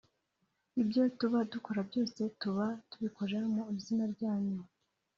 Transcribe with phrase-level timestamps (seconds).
[0.81, 4.59] ibyo tuba dukora byose tuba tubikora mu izina ryanyu